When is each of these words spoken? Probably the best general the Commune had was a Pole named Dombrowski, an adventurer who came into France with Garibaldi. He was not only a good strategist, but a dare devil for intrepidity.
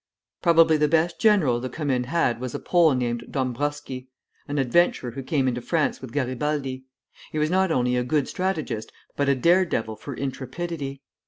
Probably 0.41 0.77
the 0.77 0.87
best 0.87 1.19
general 1.19 1.59
the 1.59 1.69
Commune 1.69 2.05
had 2.05 2.41
was 2.41 2.55
a 2.55 2.59
Pole 2.59 2.95
named 2.95 3.25
Dombrowski, 3.29 4.09
an 4.47 4.57
adventurer 4.57 5.11
who 5.11 5.21
came 5.21 5.47
into 5.47 5.61
France 5.61 6.01
with 6.01 6.11
Garibaldi. 6.11 6.85
He 7.31 7.37
was 7.37 7.51
not 7.51 7.71
only 7.71 7.95
a 7.95 8.03
good 8.03 8.27
strategist, 8.27 8.91
but 9.15 9.29
a 9.29 9.35
dare 9.35 9.63
devil 9.63 9.95
for 9.95 10.15
intrepidity. 10.15 11.03